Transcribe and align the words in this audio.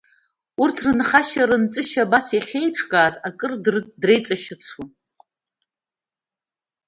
Урҭ 0.63 0.77
рынхашьа-рынҵышьа 0.85 2.03
абас 2.05 2.27
иахьеиҿкааз 2.35 3.15
акыр 3.27 3.51
дреиҵашьыцуан. 4.01 4.89